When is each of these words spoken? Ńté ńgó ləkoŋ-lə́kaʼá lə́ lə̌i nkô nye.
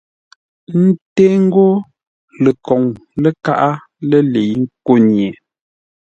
Ńté 0.85 1.23
ńgó 1.43 1.65
ləkoŋ-lə́kaʼá 2.43 3.69
lə́ 4.09 4.21
lə̌i 4.33 4.53
nkô 4.63 4.93
nye. 5.09 5.27